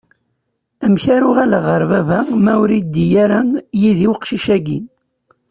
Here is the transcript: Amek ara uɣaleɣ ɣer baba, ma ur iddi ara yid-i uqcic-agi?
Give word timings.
Amek 0.85 1.03
ara 1.15 1.25
uɣaleɣ 1.29 1.63
ɣer 1.71 1.83
baba, 1.91 2.19
ma 2.43 2.53
ur 2.63 2.69
iddi 2.79 3.05
ara 3.23 3.39
yid-i 3.81 4.07
uqcic-agi? 4.13 4.79